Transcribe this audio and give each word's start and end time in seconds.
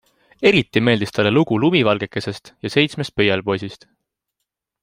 Eriti 0.51 0.81
meeldis 0.87 1.13
talle 1.17 1.33
lugu 1.35 1.59
Lumivalgekesest 1.65 2.51
ja 2.67 2.73
seitsmest 2.77 3.15
pöialpoisist. 3.21 3.91